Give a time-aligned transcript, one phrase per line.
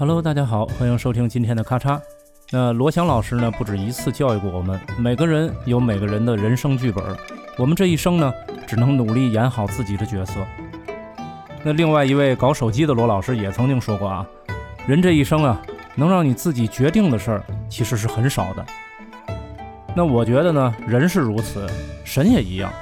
[0.00, 2.00] Hello，大家好，欢迎收听今天的咔嚓。
[2.50, 7.04] 那罗翔老师呢，不止一次教育过我们，每个人有每个人的人生剧本，
[7.58, 8.32] 我们这一生呢，
[8.66, 10.40] 只能努力演好自己的角色。
[11.62, 14.26] 那另外一位搞手机的罗老师也曾经说过啊，
[14.86, 15.60] 人这一生啊，
[15.94, 18.64] 能让你自己决定的事儿其实是很少的。
[19.94, 21.68] 那我觉得呢，人是如此，
[22.04, 22.72] 神也一样。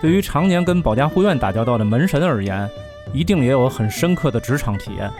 [0.00, 2.70] 对于常年跟保家护院打交道的门神而言，
[3.12, 5.10] 一定也有很深刻的职场体验。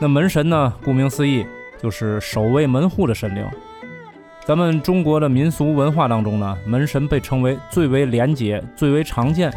[0.00, 1.46] 那门神呢，顾名思义，
[1.80, 3.46] 就是守卫门户的神灵。
[4.44, 9.50] 咱们中国的民俗文化当中呢，门神被称为最为廉洁、最为常见，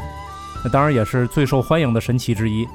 [0.64, 2.66] 那当然也是最受欢迎的神奇之一。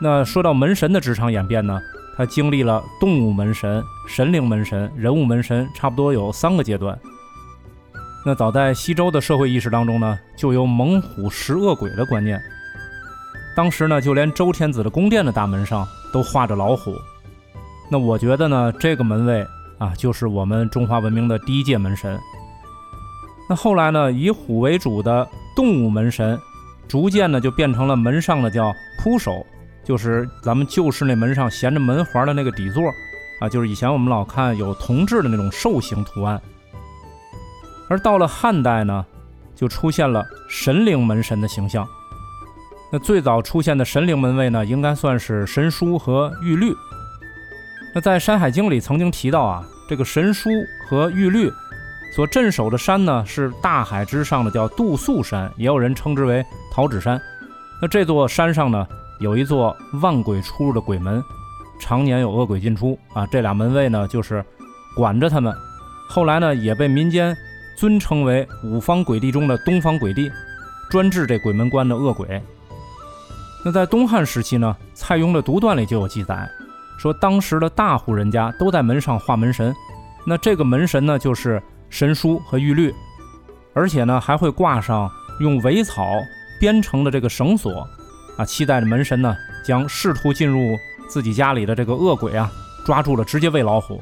[0.00, 1.80] 那说到门神的职场演变呢，
[2.16, 6.96] 它经历了动物门神、神灵门神、人物门神，差不多有三个阶段。
[8.24, 12.40] 那早在西周的社会意识当中呢，就有猛虎食恶鬼的观念。
[13.56, 16.94] 当时呢，就连周天子的宫殿的大门上都画着老虎。
[17.90, 19.46] 那我觉得呢，这个门卫
[19.78, 22.20] 啊，就是我们中华文明的第一届门神。
[23.48, 26.38] 那后来呢，以虎为主的动物门神，
[26.86, 28.70] 逐渐呢就变成了门上的叫
[29.02, 29.46] 扑首，
[29.82, 32.82] 就是咱们旧式那门上衔着门环的那个底座
[33.40, 36.38] 啊，就是以前我们老看有铜制的那种兽形图案。
[37.88, 39.06] 而到了汉代呢，
[39.54, 41.88] 就出现了神灵门神的形象。
[42.96, 46.74] 那最早出现的神灵门卫呢，应该算是神书和玉律。
[47.94, 50.48] 那在《山海经》里曾经提到啊，这个神书
[50.88, 51.52] 和玉律
[52.14, 57.20] 所镇守的山呢，是大海之上的叫杜素山，也有人称之为桃纸山。
[57.82, 58.86] 那这座山上呢，
[59.20, 61.22] 有一座万鬼出入的鬼门，
[61.78, 63.26] 常年有恶鬼进出啊。
[63.26, 64.42] 这俩门卫呢，就是
[64.96, 65.54] 管着他们。
[66.08, 67.36] 后来呢，也被民间
[67.76, 70.32] 尊称为五方鬼帝中的东方鬼帝，
[70.88, 72.42] 专治这鬼门关的恶鬼。
[73.66, 76.48] 那在东汉时期呢，蔡邕的独断里就有记载，
[76.96, 79.74] 说当时的大户人家都在门上画门神，
[80.24, 82.94] 那这个门神呢，就是神书和玉律，
[83.74, 86.06] 而且呢还会挂上用苇草
[86.60, 87.84] 编成的这个绳索，
[88.38, 92.48] 啊，期待着门神呢将试图进入自己家里的这个恶鬼啊
[92.84, 94.00] 抓住了，直接喂老虎。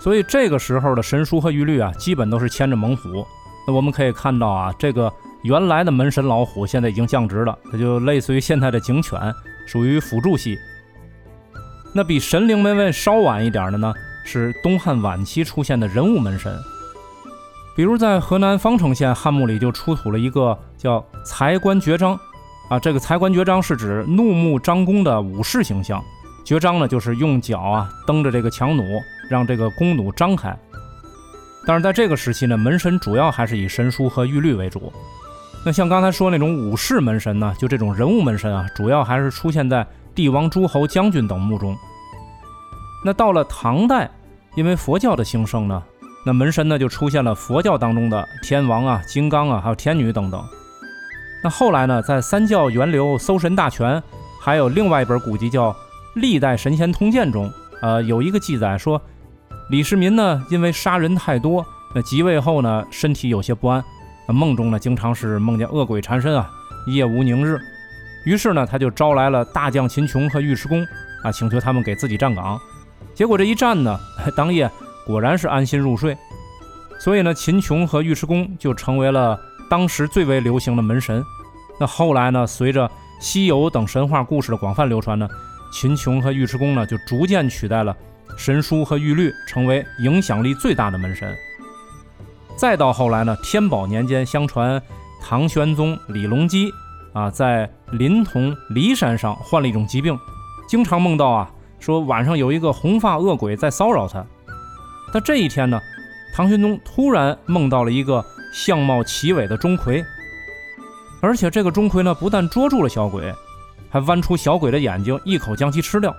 [0.00, 3.24] 所以这个时候的神书和玉律啊，基本都是牵着猛虎。
[3.64, 5.12] 那我们可以看到啊，这个
[5.44, 9.20] 原来的门神老虎现在已经降职了，它就类似于现在的警犬，
[9.66, 10.58] 属于辅助系。
[11.94, 13.92] 那比神灵门卫稍晚一点的呢，
[14.24, 16.58] 是东汉晚期出现的人物门神。
[17.76, 22.18] 比如在河南方城县汉墓里就出土了一个叫财官爵章，
[22.70, 26.02] 啊，这个财官爵章是指怒目张弓的武士形象。
[26.42, 28.82] 绝章呢，就是用脚啊蹬着这个强弩，
[29.28, 30.56] 让这个弓弩张开。
[31.66, 34.90] 但是在这个时期呢，门神主要还是以神书和玉律为主。
[35.64, 41.76] 那像刚才说那种武士门神呢，就这种人物门神啊，主要还是出现在帝王、诸侯、将军等墓中。
[43.04, 44.10] 那到了唐代，
[44.56, 45.82] 因为佛教的兴盛呢，
[46.26, 50.42] 那门神呢就出现了佛教当中的天王啊、金刚啊，还有天女等等。
[51.42, 54.02] 那后来呢，在三教源流搜神大全，
[54.40, 55.74] 还有另外一本古籍叫。
[56.14, 57.50] 历代神仙通鉴中，
[57.82, 59.02] 呃，有一个记载说，
[59.68, 63.84] 李世民呢，因为杀人太多，那即位后呢，身体有些不安，
[64.26, 66.50] 那梦中呢，经常是梦见恶鬼缠身啊，
[66.86, 67.58] 夜无宁日。
[68.24, 70.86] 于是呢，他就招来了大将秦琼和尉迟恭
[71.22, 72.58] 啊，请求他们给自己站岗。
[73.14, 73.98] 结果这一站呢，
[74.34, 74.70] 当夜
[75.06, 76.16] 果然是安心入睡。
[76.98, 81.22] 所以呢，秦琼和尉迟恭就成为了当时最为流行的门神。
[81.78, 82.90] 那后来呢，随着
[83.20, 85.28] 西游等神话故事的广泛流传呢。
[85.72, 87.94] 秦琼和尉迟恭呢，就逐渐取代了
[88.38, 91.34] 神书和玉律，成为影响力最大的门神。
[92.56, 94.80] 再到后来呢，天宝年间，相传
[95.20, 96.72] 唐玄宗李隆基
[97.12, 100.18] 啊，在临潼骊山上患了一种疾病，
[100.68, 101.50] 经常梦到啊，
[101.80, 104.24] 说晚上有一个红发恶鬼在骚扰他。
[105.12, 105.80] 但这一天呢，
[106.34, 110.04] 唐玄宗突然梦到了一个相貌奇伟的钟馗，
[111.20, 113.32] 而且这个钟馗呢，不但捉住了小鬼。
[113.90, 116.12] 还剜出小鬼的眼睛，一口将其吃掉。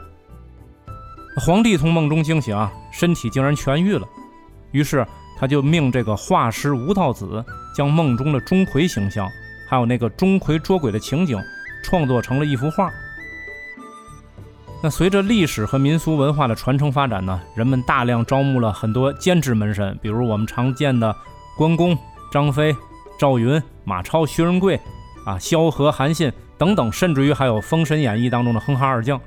[1.36, 4.07] 皇帝从梦中惊醒啊，身体竟然痊愈了。
[4.71, 5.06] 于是
[5.37, 7.43] 他就命这个画师吴道子
[7.75, 9.29] 将梦中的钟馗形象，
[9.69, 11.37] 还有那个钟馗捉鬼的情景，
[11.83, 12.89] 创作成了一幅画。
[14.83, 21.15] 那随着历史和民俗文化的传承发展呢，人们大量招募了很多兼职门神，比如我们常见的
[21.57, 21.97] 关公、
[22.31, 22.75] 张飞、
[23.17, 24.79] 赵云、马超、薛仁贵
[25.25, 26.31] 啊，萧何、韩信。
[26.57, 29.19] 等等，甚至于还有《封神演义》当中的哼哈二将。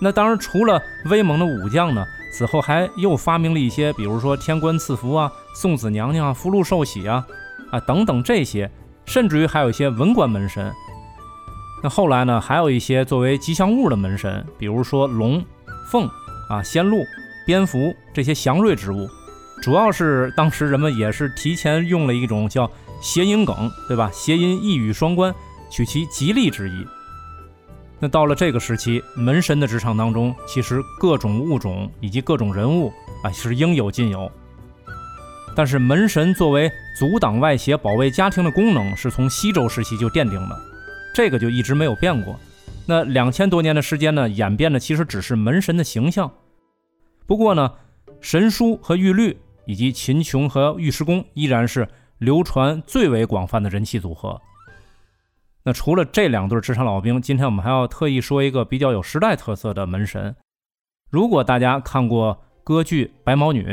[0.00, 7.26] 那当然，除了威猛的武将呢，此后还又发明了一些，比如说天官赐福啊、送子娘娘啊、福禄寿喜啊
[7.70, 8.70] 啊等等这些，
[9.06, 10.72] 甚至于还有一些文官门神。
[11.82, 15.44] 那后来呢，还有一些作为吉祥物的门神，比如说龙、
[15.90, 16.08] 凤
[16.48, 16.98] 啊、仙鹿、
[17.46, 19.08] 蝙蝠这些祥瑞之物，
[19.62, 22.70] 主要是当时人们也是提前用了一种叫
[23.00, 24.10] 谐音梗，对吧？
[24.12, 25.34] 谐音一语双关，
[25.70, 26.84] 取其吉利之意。
[28.00, 32.92] 那到了这个时期，门神的职场当中，其实各种物种以及各种人物
[33.24, 34.30] 啊是应有尽有。
[35.56, 40.56] 但是门神作为阻挡外邪、保卫家庭的功能，是从西周时期就奠定的。
[41.12, 42.38] 这个就一直没有变过。
[42.86, 46.30] 那两千多年的时间呢，演变的其实只是门神的形象。
[47.26, 47.72] 不过呢，
[48.20, 49.36] 神书和玉律
[49.66, 54.40] 以及秦琼和尉迟恭依然是流传最为广泛的人气组合。
[55.68, 60.34] 那除了这两对职场老兵，今天我们还要特意说一个比较有时代特色的门神。
[61.10, 63.66] 如果大家看过歌剧《白毛女》，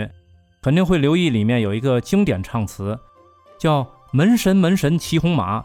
[0.62, 3.00] 肯定会留意里面有一个经典唱词，
[3.58, 5.64] 叫“门神门神骑红马”。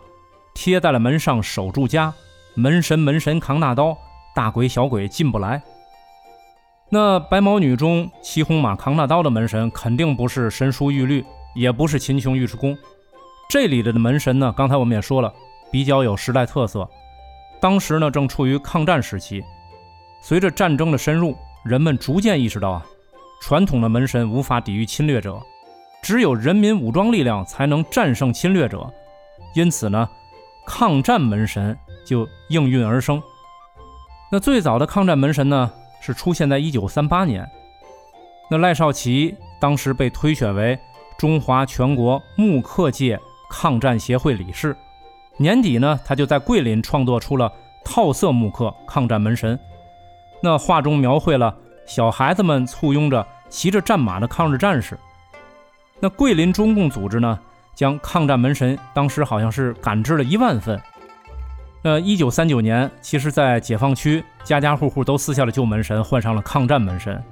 [0.54, 2.14] 贴在了门上守住家，
[2.54, 3.98] 门神门神扛大刀，
[4.32, 5.60] 大鬼小鬼进不来。
[6.90, 11.24] 那白毛女中骑红马扛大刀的门神，肯定不是神书玉律，
[11.56, 12.78] 也不是秦琼尉迟恭。
[13.48, 15.34] 这里的门神呢，刚才我们也说了，
[15.70, 16.88] 比较有时代特色。
[17.60, 19.42] 当时呢，正处于抗战时期，
[20.22, 22.86] 随着战争的深入，人们逐渐意识到啊，
[23.42, 25.40] 传统的门神无法抵御侵略者，
[26.02, 28.92] 只有人民武装力量才能战胜侵略者。
[29.54, 30.08] 因此呢。
[30.66, 31.76] 抗战门神
[32.06, 33.20] 就应运而生。
[34.30, 37.44] 那最早的抗战门神呢，是出现在一九三八年。
[38.48, 40.78] 那赖少奇当时被推选为
[41.18, 43.18] 中华全国木刻界
[43.50, 44.76] 抗战协会理事。
[45.40, 47.50] 年底呢，他就在桂林创作出了
[47.82, 49.58] 套色木刻抗战门神。
[50.42, 51.56] 那画中描绘了
[51.86, 54.98] 小孩子们簇拥着骑着战马的抗日战士。
[55.98, 57.38] 那桂林中共组织呢？
[57.74, 60.78] 将抗战门神当时好像是赶制了一万份。
[61.84, 67.22] 呃，一九三九年，其实，在解放区，家家户户都撕下了旧门神，换上了抗战门神。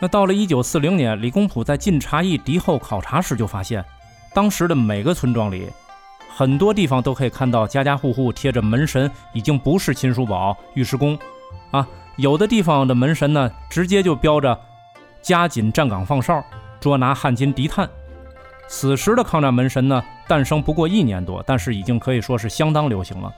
[0.00, 3.84] 那到了一九四零年，李公朴在晋察冀敌后考察时，就发现，
[4.32, 5.66] 当时的每个村庄里，
[6.42, 11.16] 很多地方都可以看到家家户户贴着门神，已经不是秦叔宝、尉迟恭
[11.70, 11.86] 啊，
[12.16, 14.58] 有的地方的门神呢，直接就标着
[15.22, 16.42] “加紧站岗放哨，
[16.80, 17.88] 捉拿汉奸敌探”。
[18.66, 23.32] 此时的抗战门神呢，诞生不过一年多，但是已经可以说是相当流行了。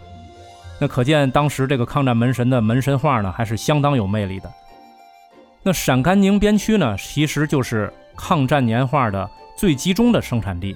[0.81, 4.51] 那可见当时这个抗战门神的门神画呢，还是相当有魅力的。
[5.63, 9.29] 那陕甘宁边区呢，其实就是抗战年画的
[9.59, 10.75] 最集中的生产地。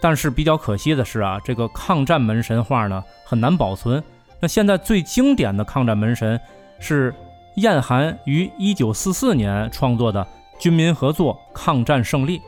[0.00, 4.02] 但是比较可惜的是啊，这个抗战门神画呢很难保存。
[4.40, 6.40] 那现在最经典的抗战门神
[6.78, 7.14] 是
[7.56, 10.24] 燕寒于1944年创作的
[10.58, 12.38] 《军民合作抗战胜利》。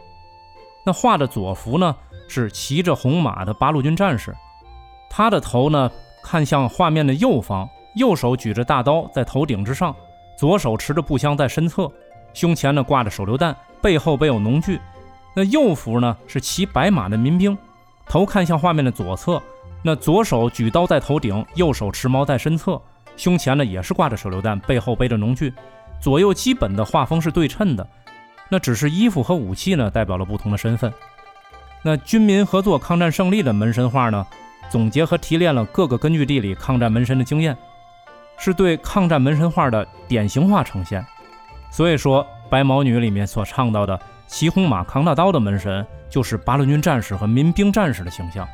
[0.84, 1.94] 那画的左幅呢，
[2.28, 4.34] 是骑着红马的八路军战士，
[5.10, 5.90] 他的头呢
[6.22, 9.94] 看向画面的右方，右手举着大刀在头顶之上，
[10.38, 11.92] 左手持着步枪在身侧，
[12.32, 14.80] 胸前呢挂着手榴弹，背后背有农具。
[15.34, 17.56] 那右幅呢是骑白马的民兵，
[18.06, 19.42] 头看向画面的左侧，
[19.82, 22.80] 那左手举刀在头顶，右手持矛在身侧，
[23.16, 25.52] 胸前呢也是挂着手榴弹，背后背着农具，
[26.00, 27.86] 左右基本的画风是对称的。
[28.48, 30.92] 那只是衣服和武器呢，代表了不同的身份。
[31.82, 34.26] 那军民合作抗战胜利的门神画呢，
[34.70, 37.56] 总结和提炼了各个根据地里抗战门神的经验，
[38.36, 41.04] 是对抗战门神画的典型化呈现。
[41.70, 48.46] 所以说，《白毛女》里面所倡导的骑红马扛大刀的门神，就是八路军战士和民兵战士的形象。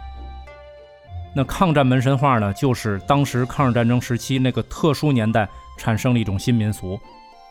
[1.34, 6.98] 那抗战门神画呢，就是当时抗日战争时期那个特殊年代产生的一种新民俗。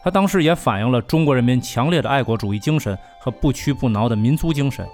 [0.03, 4.87] 它当时也反映了中国人民强烈的爱国主义精神和不屈不挠的民族精神。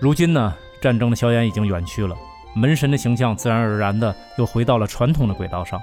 [0.00, 2.16] 如今呢，战争的硝烟已经远去了，
[2.54, 5.80] 门神的形象自然而然的又回到了传统的轨道上。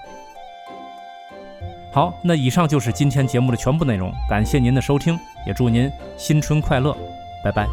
[1.93, 6.95] 好，那以上就是今天节目的全部内容，感谢您的收听，也祝您新春快乐，
[7.43, 7.67] 拜拜。